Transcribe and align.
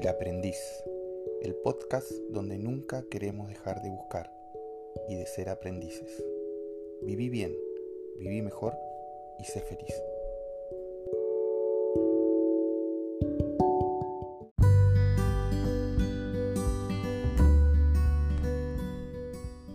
El 0.00 0.08
aprendiz, 0.08 0.56
el 1.42 1.54
podcast 1.56 2.10
donde 2.30 2.56
nunca 2.56 3.04
queremos 3.10 3.48
dejar 3.48 3.82
de 3.82 3.90
buscar 3.90 4.32
y 5.10 5.14
de 5.14 5.26
ser 5.26 5.50
aprendices. 5.50 6.24
Viví 7.02 7.28
bien, 7.28 7.54
viví 8.18 8.40
mejor 8.40 8.72
y 9.38 9.44
sé 9.44 9.60
feliz. 9.60 9.92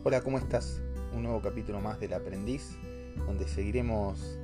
Hola, 0.03 0.21
¿cómo 0.23 0.39
estás? 0.39 0.81
Un 1.13 1.21
nuevo 1.21 1.39
capítulo 1.39 1.81
más 1.81 1.99
del 1.99 2.13
aprendiz, 2.13 2.71
donde 3.27 3.47
seguiremos 3.47 4.39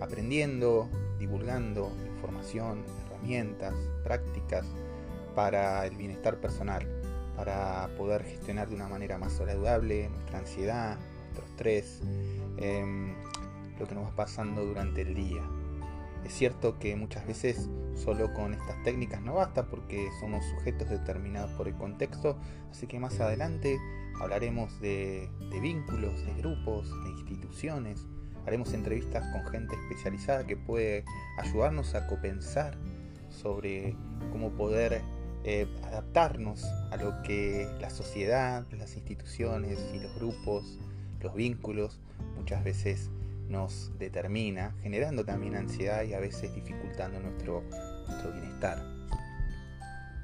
aprendiendo, 0.00 0.88
divulgando 1.20 1.92
información, 2.08 2.82
herramientas, 3.06 3.72
prácticas 4.02 4.66
para 5.34 5.86
el 5.86 5.96
bienestar 5.96 6.40
personal, 6.40 6.86
para 7.36 7.88
poder 7.96 8.24
gestionar 8.24 8.68
de 8.68 8.74
una 8.74 8.88
manera 8.88 9.18
más 9.18 9.32
saludable 9.32 10.08
nuestra 10.08 10.38
ansiedad, 10.38 10.98
nuestro 11.22 11.44
estrés, 11.46 12.00
em, 12.58 13.14
lo 13.78 13.86
que 13.86 13.94
nos 13.94 14.06
va 14.06 14.16
pasando 14.16 14.64
durante 14.64 15.02
el 15.02 15.14
día. 15.14 15.42
Es 16.24 16.34
cierto 16.34 16.78
que 16.78 16.94
muchas 16.94 17.26
veces 17.26 17.68
solo 17.94 18.32
con 18.32 18.54
estas 18.54 18.82
técnicas 18.84 19.20
no 19.22 19.34
basta 19.34 19.66
porque 19.66 20.08
somos 20.20 20.44
sujetos 20.46 20.88
determinados 20.88 21.50
por 21.52 21.68
el 21.68 21.74
contexto, 21.74 22.38
así 22.70 22.86
que 22.86 22.98
más 23.00 23.18
adelante 23.20 23.78
hablaremos 24.20 24.80
de, 24.80 25.28
de 25.50 25.60
vínculos, 25.60 26.24
de 26.24 26.34
grupos, 26.34 26.88
de 27.04 27.10
instituciones, 27.10 28.06
haremos 28.46 28.72
entrevistas 28.72 29.24
con 29.32 29.46
gente 29.50 29.74
especializada 29.74 30.46
que 30.46 30.56
puede 30.56 31.04
ayudarnos 31.38 31.94
a 31.94 32.06
copensar 32.06 32.76
sobre 33.28 33.96
cómo 34.30 34.50
poder 34.50 35.02
eh, 35.44 35.66
adaptarnos 35.84 36.64
a 36.90 36.96
lo 36.96 37.22
que 37.22 37.68
la 37.80 37.90
sociedad, 37.90 38.64
las 38.72 38.96
instituciones 38.96 39.78
y 39.94 39.98
los 39.98 40.14
grupos, 40.14 40.78
los 41.20 41.34
vínculos 41.34 41.98
muchas 42.36 42.62
veces 42.62 43.10
nos 43.48 43.90
determina, 43.98 44.74
generando 44.82 45.24
también 45.24 45.56
ansiedad 45.56 46.04
y 46.04 46.14
a 46.14 46.20
veces 46.20 46.54
dificultando 46.54 47.20
nuestro, 47.20 47.62
nuestro 48.06 48.32
bienestar. 48.32 48.82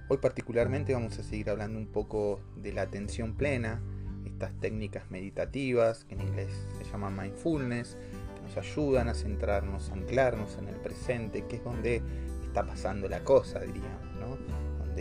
Hoy 0.08 0.18
particularmente 0.18 0.94
vamos 0.94 1.18
a 1.18 1.22
seguir 1.22 1.50
hablando 1.50 1.78
un 1.78 1.88
poco 1.88 2.40
de 2.56 2.72
la 2.72 2.82
atención 2.82 3.34
plena, 3.34 3.80
estas 4.24 4.52
técnicas 4.60 5.10
meditativas 5.10 6.04
que 6.04 6.14
en 6.14 6.22
inglés 6.22 6.50
se 6.78 6.84
llaman 6.84 7.16
mindfulness, 7.16 7.96
que 8.36 8.42
nos 8.42 8.56
ayudan 8.56 9.08
a 9.08 9.14
centrarnos, 9.14 9.90
a 9.90 9.94
anclarnos 9.94 10.56
en 10.58 10.68
el 10.68 10.76
presente, 10.76 11.44
que 11.46 11.56
es 11.56 11.64
donde 11.64 12.02
está 12.46 12.64
pasando 12.64 13.08
la 13.08 13.22
cosa, 13.24 13.60
diríamos. 13.60 14.07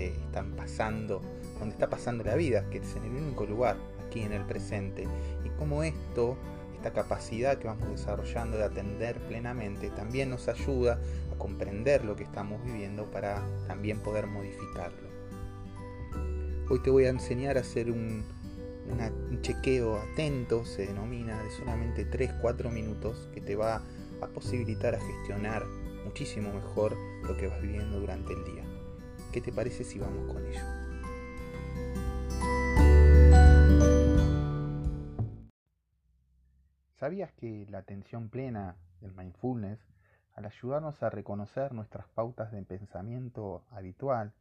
Están 0.06 0.56
pasando, 0.56 1.22
donde 1.60 1.74
está 1.74 1.90
pasando 1.90 2.24
la 2.24 2.36
vida, 2.36 2.70
que 2.70 2.78
es 2.78 2.96
en 2.96 3.04
el 3.06 3.24
único 3.24 3.46
lugar, 3.46 3.78
aquí 4.06 4.22
en 4.22 4.32
el 4.32 4.46
presente. 4.46 5.08
Y 5.44 5.50
cómo 5.58 5.84
esto, 5.84 6.38
esta 6.76 6.94
capacidad 6.94 7.58
que 7.58 7.68
vamos 7.68 7.90
desarrollando 7.90 8.58
de 8.58 8.64
atender 8.64 9.20
plenamente, 9.28 9.90
también 9.90 10.30
nos 10.30 10.48
ayuda 10.48 11.00
a 11.34 11.38
comprender 11.38 12.06
lo 12.06 12.16
que 12.16 12.24
estamos 12.24 12.64
viviendo 12.64 13.06
para 13.12 13.44
también 13.68 14.00
poder 14.00 14.28
modificarlo. 14.28 15.08
Hoy 16.70 16.80
te 16.80 16.90
voy 16.90 17.06
a 17.06 17.10
enseñar 17.10 17.58
a 17.58 17.62
hacer 17.62 17.90
un, 17.90 18.24
un 18.90 19.42
chequeo 19.42 19.98
atento, 19.98 20.66
se 20.66 20.86
denomina, 20.86 21.42
de 21.42 21.50
solamente 21.52 22.10
3-4 22.10 22.72
minutos, 22.72 23.30
que 23.34 23.42
te 23.42 23.56
va 23.56 23.82
a 24.22 24.28
posibilitar 24.28 24.96
a 24.96 25.00
gestionar 25.00 25.66
muchísimo 26.04 26.54
mejor 26.54 26.96
lo 27.24 27.38
que 27.38 27.48
vas 27.48 27.62
viviendo 27.62 28.00
durante 28.00 28.34
el 28.34 28.44
día. 28.46 28.67
¿Qué 29.32 29.42
te 29.42 29.52
parece 29.52 29.84
si 29.84 30.00
vamos 30.00 30.26
con 30.32 30.46
ello? 30.46 30.62
¿Sabías 36.96 37.32
que 37.34 37.66
la 37.70 37.80
atención 37.80 38.30
plena 38.30 38.76
del 39.02 39.14
mindfulness, 39.14 39.80
al 40.34 40.46
ayudarnos 40.46 41.04
a 41.04 41.10
reconocer 41.10 41.74
nuestras 41.74 42.08
pautas 42.08 42.52
de 42.52 42.64
pensamiento 42.64 43.64
habitual 43.72 44.34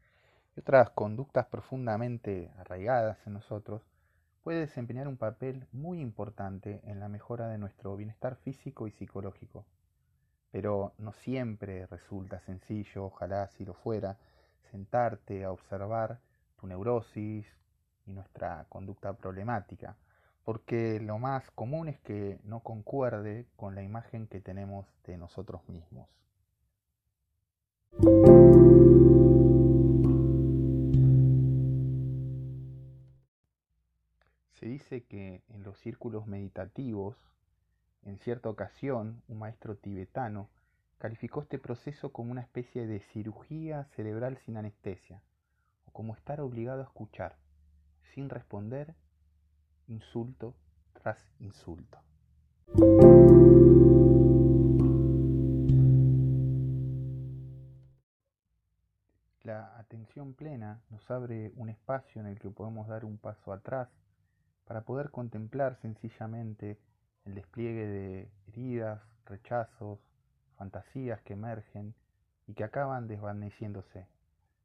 y 0.57 0.61
otras 0.61 0.91
conductas 0.91 1.47
profundamente 1.47 2.51
arraigadas 2.59 3.19
en 3.27 3.35
nosotros, 3.35 3.83
puede 4.43 4.61
desempeñar 4.61 5.09
un 5.09 5.17
papel 5.17 5.67
muy 5.73 6.01
importante 6.01 6.81
en 6.85 7.01
la 7.01 7.09
mejora 7.09 7.49
de 7.49 7.59
nuestro 7.59 7.97
bienestar 7.97 8.37
físico 8.37 8.87
y 8.87 8.93
psicológico? 8.93 9.67
pero 10.57 10.95
no 10.97 11.13
siempre 11.13 11.85
resulta 11.85 12.41
sencillo, 12.41 13.05
ojalá 13.05 13.47
si 13.49 13.67
lo 13.67 13.75
fuera, 13.75 14.17
sentarte 14.71 15.45
a 15.45 15.53
observar 15.53 16.21
tu 16.61 16.67
neurosis 16.67 17.47
y 18.07 18.13
nuestra 18.13 18.67
conducta 18.69 19.15
problemática, 19.15 19.97
porque 20.45 21.01
lo 21.01 21.19
más 21.19 21.51
común 21.53 21.89
es 21.89 21.99
que 22.01 22.39
no 22.45 22.61
concuerde 22.61 23.47
con 23.57 23.75
la 23.75 23.83
imagen 23.83 24.27
que 24.27 24.41
tenemos 24.41 24.87
de 25.05 25.19
nosotros 25.19 25.69
mismos. 25.69 26.09
Se 34.53 34.67
dice 34.67 35.05
que 35.05 35.43
en 35.49 35.63
los 35.63 35.79
círculos 35.79 36.27
meditativos 36.27 37.17
en 38.07 38.19
cierta 38.19 38.49
ocasión, 38.49 39.21
un 39.27 39.41
maestro 39.41 39.77
tibetano 39.77 40.49
calificó 40.99 41.43
este 41.43 41.59
proceso 41.59 42.13
como 42.13 42.33
una 42.33 42.41
especie 42.41 42.87
de 42.87 43.01
cirugía 43.01 43.85
cerebral 43.97 44.39
sin 44.39 44.57
anestesia, 44.57 45.23
o 45.87 45.93
como 45.93 46.15
estar 46.15 46.41
obligado 46.41 46.81
a 46.81 46.85
escuchar, 46.85 47.37
sin 48.15 48.29
responder, 48.29 48.95
insulto 49.89 50.55
tras 50.95 51.19
insulto. 51.39 52.01
La 59.43 59.79
atención 59.79 60.35
plena 60.35 60.81
nos 60.91 61.09
abre 61.11 61.53
un 61.55 61.69
espacio 61.69 62.21
en 62.21 62.27
el 62.27 62.39
que 62.41 62.51
podemos 62.51 62.89
dar 62.89 63.05
un 63.05 63.19
paso 63.19 63.53
atrás 63.53 63.89
para 64.65 64.81
poder 64.81 65.11
contemplar 65.11 65.77
sencillamente 65.77 66.81
el 67.25 67.35
despliegue 67.35 67.87
de 67.87 68.31
heridas, 68.49 69.01
rechazos, 69.25 70.01
fantasías 70.57 71.21
que 71.23 71.35
emergen 71.35 71.95
y 72.47 72.55
que 72.55 72.65
acaban 72.65 73.07
desvaneciéndose. 73.07 74.07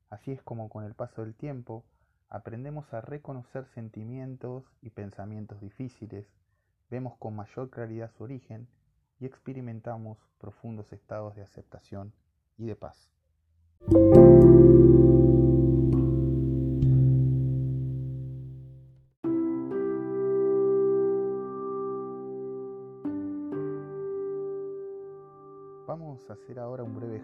Así 0.09 0.31
es 0.31 0.41
como 0.44 0.69
con 0.69 0.84
el 0.84 0.94
paso 0.94 1.22
del 1.22 1.35
tiempo 1.35 1.85
aprendemos 2.29 2.91
a 2.94 3.02
reconocer 3.02 3.66
sentimientos 3.74 4.63
y 4.81 4.90
pensamientos 4.90 5.59
difíciles, 5.59 6.25
vemos 6.90 7.18
con 7.18 7.35
mayor 7.35 7.69
claridad 7.69 8.09
su 8.18 8.24
origen 8.24 8.68
y 9.19 9.25
experimentamos 9.25 10.18
profundos 10.40 10.91
estados 10.94 11.35
de 11.35 11.44
aceptación 11.44 12.13
y 12.58 12.66
de 12.66 12.75
paz. 12.75 13.12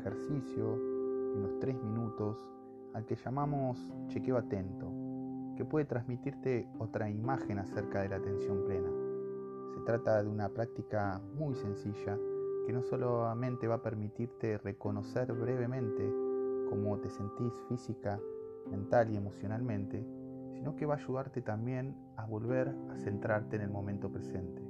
Ejercicio 0.07 0.77
de 0.77 1.39
unos 1.39 1.59
3 1.59 1.75
minutos 1.83 2.37
al 2.93 3.05
que 3.05 3.15
llamamos 3.15 3.77
chequeo 4.07 4.37
atento, 4.37 4.91
que 5.55 5.65
puede 5.65 5.85
transmitirte 5.85 6.67
otra 6.79 7.09
imagen 7.09 7.59
acerca 7.59 8.01
de 8.01 8.09
la 8.09 8.15
atención 8.17 8.63
plena. 8.65 8.89
Se 9.73 9.81
trata 9.81 10.23
de 10.23 10.29
una 10.29 10.49
práctica 10.49 11.21
muy 11.37 11.55
sencilla 11.55 12.17
que 12.65 12.73
no 12.73 12.81
solamente 12.83 13.67
va 13.67 13.75
a 13.75 13.81
permitirte 13.81 14.57
reconocer 14.57 15.31
brevemente 15.33 16.11
cómo 16.69 16.97
te 16.99 17.09
sentís 17.09 17.53
física, 17.69 18.19
mental 18.69 19.09
y 19.09 19.17
emocionalmente, 19.17 20.05
sino 20.53 20.75
que 20.75 20.85
va 20.85 20.95
a 20.95 20.97
ayudarte 20.97 21.41
también 21.41 21.95
a 22.17 22.25
volver 22.25 22.75
a 22.89 22.97
centrarte 22.97 23.55
en 23.55 23.61
el 23.61 23.69
momento 23.69 24.11
presente. 24.11 24.66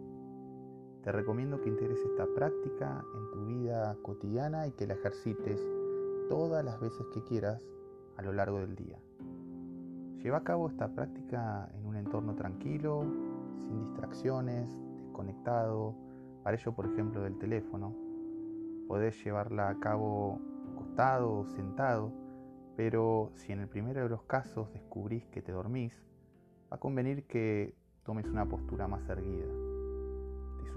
Te 1.08 1.14
recomiendo 1.14 1.62
que 1.62 1.70
integres 1.70 2.04
esta 2.04 2.26
práctica 2.36 3.02
en 3.16 3.32
tu 3.32 3.46
vida 3.46 3.96
cotidiana 4.02 4.68
y 4.68 4.74
que 4.74 4.86
la 4.86 4.96
ejercites 4.96 5.66
todas 6.28 6.66
las 6.66 6.82
veces 6.82 7.08
que 7.14 7.24
quieras 7.24 7.66
a 8.18 8.24
lo 8.24 8.34
largo 8.34 8.60
del 8.60 8.76
día. 8.76 9.00
Lleva 10.22 10.40
a 10.40 10.44
cabo 10.44 10.68
esta 10.68 10.90
práctica 10.90 11.72
en 11.76 11.86
un 11.86 11.96
entorno 11.96 12.36
tranquilo, 12.36 13.06
sin 13.62 13.86
distracciones, 13.86 14.70
desconectado, 14.98 15.96
para 16.44 16.58
ello 16.58 16.74
por 16.74 16.88
ejemplo 16.88 17.22
del 17.22 17.38
teléfono. 17.38 17.96
Podés 18.90 19.24
llevarla 19.24 19.70
a 19.70 19.80
cabo 19.80 20.42
acostado 20.74 21.38
o 21.38 21.48
sentado, 21.48 22.12
pero 22.76 23.32
si 23.36 23.54
en 23.54 23.62
el 23.62 23.70
primero 23.70 24.04
de 24.04 24.10
los 24.10 24.24
casos 24.24 24.74
descubrís 24.74 25.26
que 25.28 25.42
te 25.42 25.54
dormís, 25.54 25.94
va 26.70 26.76
a 26.76 26.80
convenir 26.82 27.24
que 27.28 27.74
tomes 28.04 28.28
una 28.28 28.46
postura 28.46 28.90
más 28.90 29.08
erguida 29.08 29.67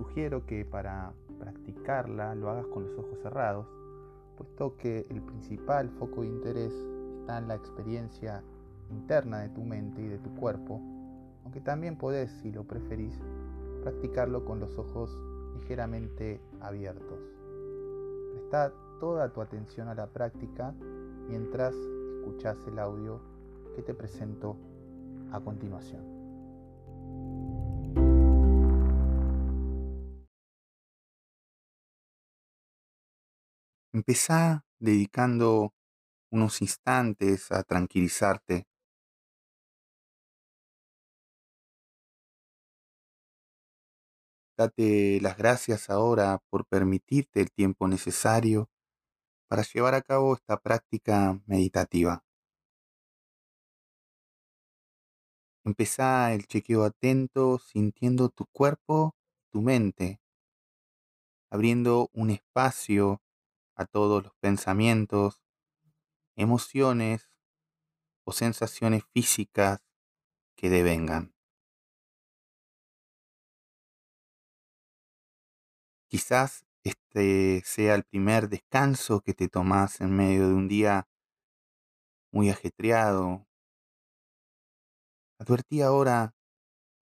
sugiero 0.00 0.46
que 0.46 0.64
para 0.64 1.12
practicarla 1.38 2.34
lo 2.34 2.48
hagas 2.48 2.66
con 2.68 2.84
los 2.84 2.98
ojos 2.98 3.18
cerrados, 3.22 3.66
puesto 4.36 4.76
que 4.78 5.06
el 5.10 5.20
principal 5.20 5.90
foco 5.90 6.22
de 6.22 6.28
interés 6.28 6.72
está 7.20 7.36
en 7.36 7.48
la 7.48 7.54
experiencia 7.54 8.42
interna 8.90 9.40
de 9.40 9.50
tu 9.50 9.62
mente 9.62 10.00
y 10.00 10.08
de 10.08 10.18
tu 10.18 10.34
cuerpo, 10.36 10.80
aunque 11.44 11.60
también 11.60 11.96
podés, 11.96 12.30
si 12.40 12.50
lo 12.50 12.64
preferís, 12.64 13.18
practicarlo 13.82 14.44
con 14.46 14.58
los 14.58 14.78
ojos 14.78 15.18
ligeramente 15.54 16.40
abiertos. 16.60 17.20
Presta 18.32 18.72
toda 19.00 19.30
tu 19.32 19.42
atención 19.42 19.88
a 19.88 19.94
la 19.94 20.06
práctica 20.06 20.74
mientras 21.28 21.74
escuchas 21.74 22.56
el 22.66 22.78
audio 22.78 23.20
que 23.76 23.82
te 23.82 23.92
presento 23.92 24.56
a 25.30 25.40
continuación. 25.40 26.09
Empezá 33.92 34.64
dedicando 34.78 35.74
unos 36.30 36.62
instantes 36.62 37.50
a 37.52 37.64
tranquilizarte. 37.64 38.66
Date 44.56 45.20
las 45.20 45.36
gracias 45.36 45.90
ahora 45.90 46.38
por 46.50 46.66
permitirte 46.66 47.40
el 47.40 47.50
tiempo 47.50 47.88
necesario 47.88 48.70
para 49.48 49.62
llevar 49.62 49.94
a 49.94 50.02
cabo 50.02 50.34
esta 50.34 50.58
práctica 50.58 51.40
meditativa. 51.46 52.24
Empezá 55.64 56.34
el 56.34 56.46
chequeo 56.46 56.84
atento 56.84 57.58
sintiendo 57.58 58.28
tu 58.28 58.44
cuerpo, 58.52 59.16
tu 59.50 59.62
mente, 59.62 60.20
abriendo 61.50 62.10
un 62.12 62.30
espacio 62.30 63.20
a 63.80 63.86
todos 63.86 64.22
los 64.22 64.34
pensamientos, 64.40 65.42
emociones 66.36 67.30
o 68.24 68.32
sensaciones 68.32 69.04
físicas 69.14 69.80
que 70.54 70.68
devengan. 70.68 71.34
Quizás 76.08 76.66
este 76.84 77.62
sea 77.64 77.94
el 77.94 78.04
primer 78.04 78.50
descanso 78.50 79.22
que 79.22 79.32
te 79.32 79.48
tomas 79.48 80.02
en 80.02 80.14
medio 80.14 80.48
de 80.48 80.54
un 80.54 80.68
día 80.68 81.08
muy 82.30 82.50
ajetreado. 82.50 83.46
Advertí 85.38 85.80
ahora, 85.80 86.34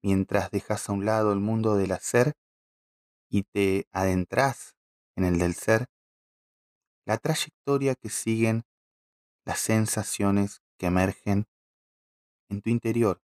mientras 0.01 0.53
dejas 0.53 0.89
a 0.89 0.93
un 0.93 1.05
lado 1.05 1.33
el 1.33 1.41
mundo 1.41 1.75
del 1.75 1.91
hacer 1.91 2.35
y 3.29 3.43
te 3.43 3.89
adentras 3.91 4.77
en 5.17 5.25
el 5.25 5.41
del 5.41 5.55
ser, 5.55 5.89
la 7.09 7.17
trayectoria 7.17 7.95
que 7.95 8.11
siguen 8.11 8.65
las 9.47 9.61
sensaciones 9.61 10.61
que 10.77 10.89
emergen 10.89 11.49
en 12.51 12.61
tu 12.61 12.69
interior. 12.69 13.23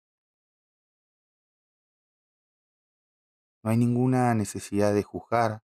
No 3.61 3.71
hay 3.71 3.77
ninguna 3.77 4.33
necesidad 4.35 4.93
de 4.93 5.03
juzgar, 5.03 5.63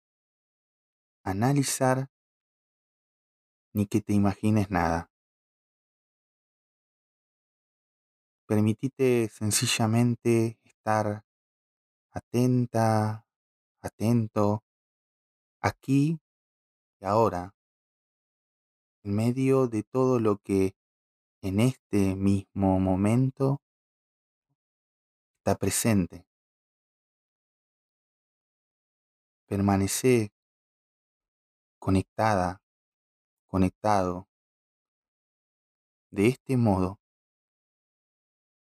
analizar, 1.23 2.11
ni 3.73 3.87
que 3.87 4.01
te 4.01 4.13
imagines 4.13 4.71
nada. 4.71 5.13
Permitite 8.49 9.29
sencillamente 9.29 10.59
estar 10.65 11.25
atenta, 12.11 13.25
atento, 13.81 14.65
aquí 15.61 16.19
y 17.01 17.05
ahora, 17.05 17.55
en 19.03 19.15
medio 19.15 19.67
de 19.67 19.83
todo 19.83 20.21
lo 20.21 20.39
que 20.39 20.75
en 21.43 21.61
este 21.61 22.17
mismo 22.17 22.79
momento 22.79 23.63
está 25.39 25.57
presente. 25.57 26.27
Permanece 29.47 30.33
conectada, 31.79 32.63
conectado. 33.47 34.29
De 36.11 36.27
este 36.27 36.57
modo, 36.57 37.01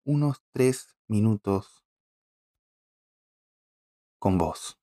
unos 0.04 0.42
tres 0.52 0.96
minutos 1.06 1.84
con 4.18 4.38
vos. 4.38 4.79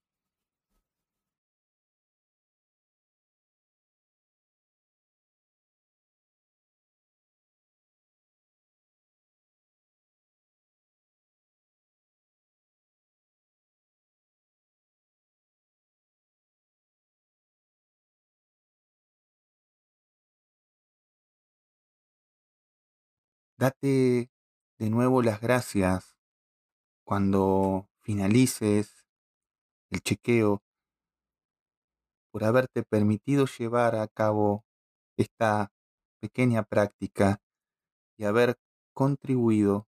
Date 23.58 24.30
de 24.78 24.88
nuevo 24.88 25.20
las 25.20 25.40
gracias 25.40 26.16
cuando 27.04 27.88
finalices 27.98 29.04
el 29.90 30.00
chequeo 30.00 30.62
por 32.30 32.44
haberte 32.44 32.84
permitido 32.84 33.46
llevar 33.46 33.96
a 33.96 34.06
cabo 34.06 34.64
esta 35.16 35.72
pequeña 36.20 36.62
práctica 36.62 37.42
y 38.16 38.26
haber 38.26 38.60
contribuido 38.94 39.88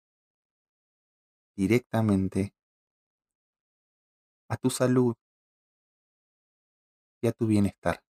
directamente 1.55 2.55
a 4.49 4.57
tu 4.57 4.71
salud 4.71 5.17
y 7.21 7.27
a 7.27 7.33
tu 7.33 7.47
bienestar. 7.47 8.03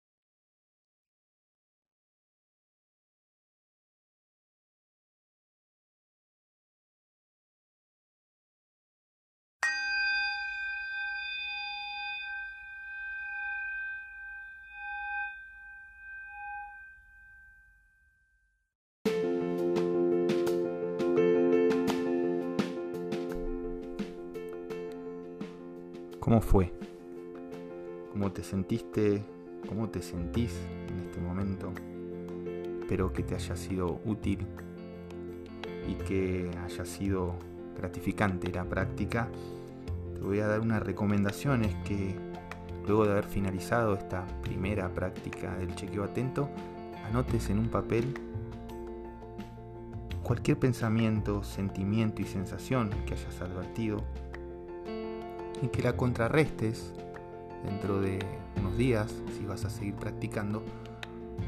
¿Cómo 26.20 26.42
fue? 26.42 26.70
¿Cómo 28.12 28.30
te 28.30 28.44
sentiste? 28.44 29.24
¿Cómo 29.66 29.88
te 29.88 30.02
sentís 30.02 30.52
en 30.90 31.06
este 31.06 31.18
momento? 31.18 31.72
Espero 32.82 33.10
que 33.10 33.22
te 33.22 33.34
haya 33.34 33.56
sido 33.56 34.00
útil 34.04 34.46
y 35.88 35.94
que 35.94 36.50
haya 36.62 36.84
sido 36.84 37.36
gratificante 37.74 38.52
la 38.52 38.64
práctica. 38.64 39.28
Te 40.14 40.20
voy 40.20 40.40
a 40.40 40.46
dar 40.46 40.60
unas 40.60 40.82
recomendaciones 40.82 41.74
que 41.86 42.14
luego 42.86 43.06
de 43.06 43.12
haber 43.12 43.24
finalizado 43.24 43.94
esta 43.94 44.26
primera 44.42 44.90
práctica 44.90 45.56
del 45.56 45.74
chequeo 45.74 46.04
atento, 46.04 46.50
anotes 47.08 47.48
en 47.48 47.58
un 47.58 47.68
papel 47.68 48.12
cualquier 50.22 50.58
pensamiento, 50.58 51.42
sentimiento 51.42 52.20
y 52.20 52.26
sensación 52.26 52.90
que 53.06 53.14
hayas 53.14 53.40
advertido 53.40 54.04
y 55.62 55.68
que 55.68 55.82
la 55.82 55.96
contrarrestes 55.96 56.92
dentro 57.64 58.00
de 58.00 58.18
unos 58.58 58.76
días, 58.76 59.14
si 59.38 59.44
vas 59.44 59.64
a 59.64 59.70
seguir 59.70 59.94
practicando, 59.94 60.62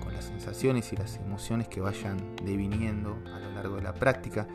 con 0.02 0.14
las 0.14 0.24
sensaciones 0.24 0.92
y 0.92 0.96
las 0.96 1.16
emociones 1.16 1.68
que 1.68 1.80
vayan 1.80 2.18
deviniendo 2.44 3.16
a 3.32 3.38
lo 3.38 3.52
largo 3.52 3.76
de 3.76 3.82
la 3.82 3.92
práctica, 3.92 4.46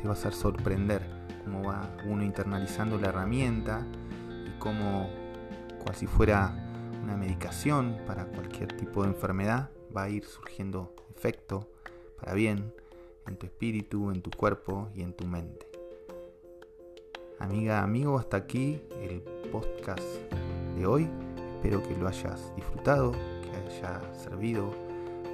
te 0.00 0.08
vas 0.08 0.24
a 0.26 0.32
sorprender 0.32 1.02
cómo 1.44 1.64
va 1.64 1.96
uno 2.06 2.22
internalizando 2.22 2.98
la 2.98 3.08
herramienta 3.08 3.86
y 4.46 4.58
cómo, 4.58 5.10
cual 5.82 5.94
si 5.94 6.06
fuera 6.06 6.54
una 7.02 7.16
medicación 7.16 7.98
para 8.06 8.26
cualquier 8.26 8.76
tipo 8.76 9.02
de 9.02 9.10
enfermedad, 9.10 9.70
va 9.94 10.04
a 10.04 10.08
ir 10.08 10.24
surgiendo 10.24 10.94
efecto 11.14 11.70
para 12.18 12.34
bien 12.34 12.74
en 13.26 13.36
tu 13.36 13.46
espíritu, 13.46 14.10
en 14.10 14.22
tu 14.22 14.30
cuerpo 14.30 14.88
y 14.94 15.02
en 15.02 15.12
tu 15.12 15.26
mente. 15.26 15.75
Amiga, 17.38 17.82
amigo, 17.82 18.18
hasta 18.18 18.38
aquí 18.38 18.80
el 19.02 19.20
podcast 19.52 20.02
de 20.74 20.86
hoy. 20.86 21.06
Espero 21.54 21.82
que 21.82 21.94
lo 21.94 22.08
hayas 22.08 22.54
disfrutado, 22.56 23.12
que 23.12 23.50
haya 23.50 24.00
servido 24.14 24.70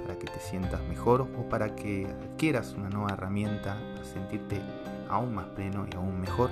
para 0.01 0.19
que 0.19 0.27
te 0.27 0.39
sientas 0.39 0.81
mejor 0.89 1.21
o 1.21 1.47
para 1.47 1.73
que 1.75 2.05
adquieras 2.05 2.73
una 2.73 2.89
nueva 2.89 3.13
herramienta 3.13 3.79
para 3.93 4.03
sentirte 4.03 4.61
aún 5.07 5.33
más 5.33 5.45
pleno 5.55 5.87
y 5.89 5.95
aún 5.95 6.19
mejor. 6.19 6.49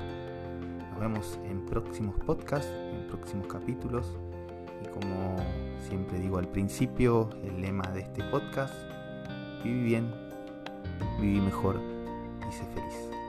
Nos 0.91 0.99
vemos 0.99 1.39
en 1.43 1.65
próximos 1.65 2.15
podcasts, 2.25 2.71
en 2.71 3.07
próximos 3.07 3.47
capítulos. 3.47 4.17
Y 4.81 4.87
como 4.87 5.35
siempre 5.85 6.17
digo 6.19 6.37
al 6.37 6.47
principio, 6.47 7.29
el 7.43 7.61
lema 7.61 7.87
de 7.91 8.01
este 8.01 8.23
podcast, 8.25 8.73
vive 9.65 9.83
bien, 9.83 10.13
viví 11.19 11.41
mejor 11.41 11.77
y 12.47 12.53
sé 12.53 12.63
feliz. 12.73 13.20